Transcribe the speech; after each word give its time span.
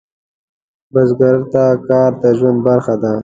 بزګر 0.93 1.37
ته 1.51 1.63
کار 1.87 2.11
د 2.21 2.23
ژوند 2.37 2.59
برخه 2.67 2.95
ده 3.01 3.13